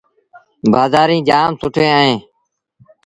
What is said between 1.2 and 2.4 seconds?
جآم سُٺيٚن اهيݩ۔